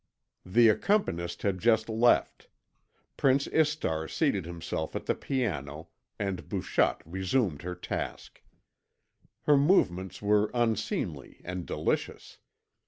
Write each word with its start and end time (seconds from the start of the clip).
The 0.43 0.67
accompanist 0.67 1.43
had 1.43 1.59
just 1.59 1.87
left. 1.87 2.47
Prince 3.17 3.45
Istar 3.45 4.07
seated 4.07 4.47
himself 4.47 4.95
at 4.95 5.05
the 5.05 5.13
piano, 5.13 5.89
and 6.17 6.49
Bouchotte 6.49 7.03
resumed 7.05 7.61
her 7.61 7.75
task. 7.75 8.41
Her 9.43 9.57
movements 9.57 10.19
were 10.19 10.49
unseemly 10.55 11.41
and 11.43 11.67
delicious. 11.67 12.39